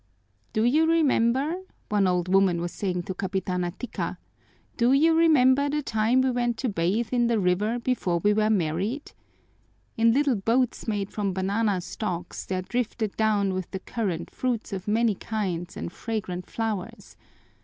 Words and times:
"Do 0.51 0.63
you 0.63 0.87
remember," 0.89 1.57
one 1.89 2.07
old 2.07 2.27
woman 2.27 2.59
was 2.59 2.71
saying 2.71 3.03
to 3.03 3.13
Capitana 3.13 3.69
Tika, 3.77 4.17
"do 4.75 4.93
you 4.93 5.13
remember 5.13 5.69
the 5.69 5.83
time 5.83 6.21
we 6.21 6.31
went 6.31 6.57
to 6.57 6.69
bathe 6.69 7.09
in 7.11 7.27
the 7.27 7.37
river, 7.39 7.77
before 7.77 8.17
we 8.17 8.33
were 8.33 8.49
married? 8.49 9.11
In 9.97 10.11
little 10.11 10.33
boats 10.37 10.87
made 10.87 11.11
from 11.11 11.33
banana 11.33 11.81
stalks 11.81 12.47
there 12.47 12.63
drifted 12.63 13.15
down 13.15 13.53
with 13.53 13.69
the 13.69 13.79
current 13.79 14.31
fruits 14.31 14.73
of 14.73 14.87
many 14.87 15.13
kinds 15.13 15.77
and 15.77 15.91
fragrant 15.93 16.49
flowers. 16.49 17.15